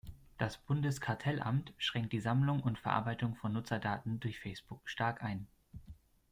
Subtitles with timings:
[0.39, 5.45] Das Bundeskartellamt schränkt die Sammlung und Verarbeitung von Nutzerdaten durch Facebook stark ein.